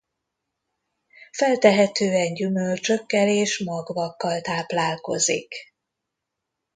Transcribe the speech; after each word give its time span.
Feltehetően 1.31 2.33
gyümölcsökkel 2.33 3.27
és 3.27 3.59
magvakkal 3.63 4.41
táplálkozik. 4.41 5.55